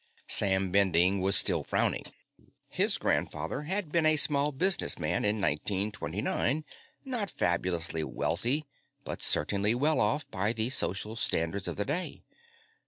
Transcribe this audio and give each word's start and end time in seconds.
Sam 0.27 0.71
Bending 0.71 1.21
was 1.21 1.35
still 1.35 1.63
frowning. 1.63 2.05
His 2.69 2.97
grandfather 2.97 3.61
had 3.69 3.91
been 3.91 4.07
a 4.07 4.15
small 4.15 4.51
businessman 4.51 5.23
in 5.23 5.35
1929 5.39 6.65
not 7.05 7.29
fabulously 7.29 8.03
wealthy, 8.03 8.65
but 9.03 9.21
certainly 9.21 9.75
well 9.75 9.99
off 9.99 10.27
by 10.31 10.53
the 10.53 10.71
social 10.71 11.15
standards 11.15 11.67
of 11.67 11.77
the 11.77 11.85
day. 11.85 12.23